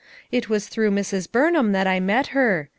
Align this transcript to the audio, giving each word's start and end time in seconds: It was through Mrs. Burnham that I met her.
It 0.31 0.49
was 0.49 0.67
through 0.67 0.89
Mrs. 0.89 1.31
Burnham 1.31 1.73
that 1.73 1.85
I 1.85 1.99
met 1.99 2.25
her. 2.33 2.69